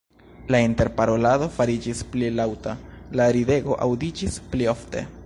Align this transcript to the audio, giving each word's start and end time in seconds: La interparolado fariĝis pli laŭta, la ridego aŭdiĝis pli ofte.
La 0.53 0.61
interparolado 0.67 1.49
fariĝis 1.57 2.01
pli 2.15 2.31
laŭta, 2.39 2.75
la 3.21 3.29
ridego 3.39 3.79
aŭdiĝis 3.89 4.43
pli 4.55 4.73
ofte. 4.77 5.07